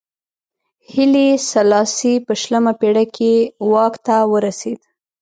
[0.91, 3.33] هیلي سلاسي په شلمه پېړۍ کې
[3.71, 4.79] واک ته ورسېد.